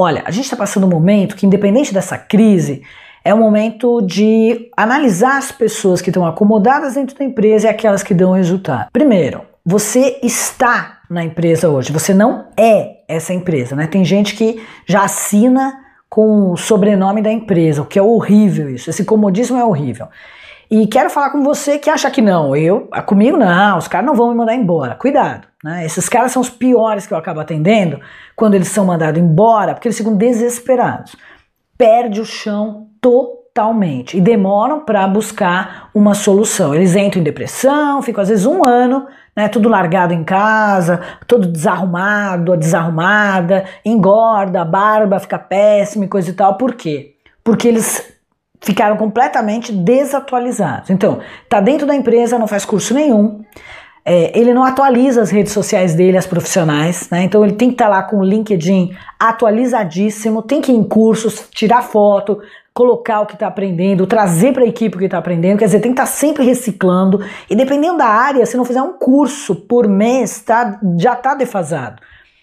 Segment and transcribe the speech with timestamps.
[0.00, 2.82] Olha, a gente está passando um momento que, independente dessa crise,
[3.24, 8.04] é um momento de analisar as pessoas que estão acomodadas dentro da empresa e aquelas
[8.04, 8.90] que dão resultado.
[8.92, 13.88] Primeiro, você está na empresa hoje, você não é essa empresa, né?
[13.88, 15.74] Tem gente que já assina
[16.08, 18.88] com o sobrenome da empresa, o que é horrível isso.
[18.88, 20.06] Esse comodismo é horrível.
[20.70, 24.14] E quero falar com você que acha que não, eu, comigo não, os caras não
[24.14, 24.94] vão me mandar embora.
[24.94, 25.86] Cuidado, né?
[25.86, 27.98] Esses caras são os piores que eu acabo atendendo
[28.36, 31.16] quando eles são mandados embora, porque eles ficam desesperados.
[31.78, 36.74] Perde o chão totalmente e demoram para buscar uma solução.
[36.74, 41.50] Eles entram em depressão, ficam às vezes um ano, né, tudo largado em casa, todo
[41.50, 46.58] desarrumado, desarrumada, engorda, a barba fica péssima e coisa e tal.
[46.58, 47.14] Por quê?
[47.42, 48.17] Porque eles
[48.60, 50.90] ficaram completamente desatualizados.
[50.90, 53.42] Então, tá dentro da empresa, não faz curso nenhum,
[54.04, 57.24] é, ele não atualiza as redes sociais dele, as profissionais, né?
[57.24, 60.82] Então ele tem que estar tá lá com o LinkedIn atualizadíssimo, tem que ir em
[60.82, 62.40] cursos, tirar foto,
[62.72, 65.80] colocar o que está aprendendo, trazer para a equipe o que está aprendendo, quer dizer,
[65.80, 67.22] tem que estar tá sempre reciclando.
[67.50, 72.00] E dependendo da área, se não fizer um curso por mês, tá, já está defasado.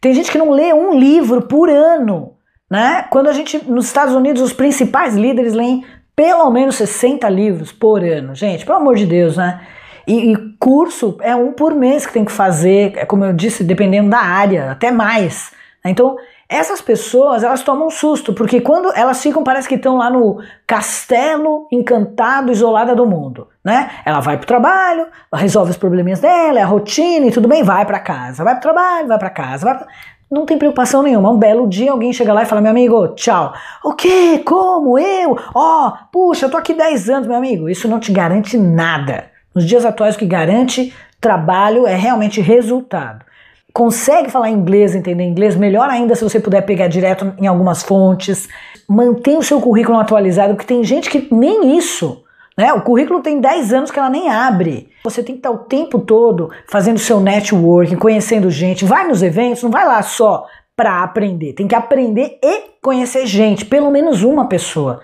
[0.00, 2.34] Tem gente que não lê um livro por ano.
[2.70, 3.06] Né?
[3.10, 5.84] Quando a gente, nos Estados Unidos, os principais líderes leem
[6.18, 8.34] pelo menos 60 livros por ano.
[8.34, 9.60] Gente, pelo amor de Deus, né?
[10.04, 13.62] E, e, curso é um por mês que tem que fazer, é como eu disse,
[13.62, 15.52] dependendo da área, até mais.
[15.84, 15.92] Né?
[15.92, 16.16] Então,
[16.48, 20.42] essas pessoas, elas tomam um susto, porque quando elas ficam, parece que estão lá no
[20.66, 23.88] castelo encantado, isolada do mundo, né?
[24.04, 27.86] Ela vai pro trabalho, resolve os probleminhas dela, é a rotina e tudo bem, vai
[27.86, 28.42] para casa.
[28.42, 29.86] Vai pro trabalho, vai para casa, vai pra
[30.30, 31.30] não tem preocupação nenhuma.
[31.30, 33.52] Um belo dia alguém chega lá e fala: Meu amigo, tchau.
[33.84, 34.42] O quê?
[34.44, 34.98] Como?
[34.98, 35.38] Eu?
[35.54, 37.68] Ó, oh, puxa, eu tô aqui 10 anos, meu amigo.
[37.68, 39.26] Isso não te garante nada.
[39.54, 43.24] Nos dias atuais, o que garante trabalho é realmente resultado.
[43.72, 45.56] Consegue falar inglês, entender inglês?
[45.56, 48.48] Melhor ainda se você puder pegar direto em algumas fontes.
[48.88, 52.22] Mantenha o seu currículo atualizado, porque tem gente que nem isso
[52.58, 52.72] né?
[52.72, 54.88] O currículo tem 10 anos que ela nem abre.
[55.04, 58.84] Você tem que estar o tempo todo fazendo seu networking, conhecendo gente.
[58.84, 60.44] Vai nos eventos, não vai lá só
[60.76, 61.52] para aprender.
[61.52, 65.00] Tem que aprender e conhecer gente, pelo menos uma pessoa.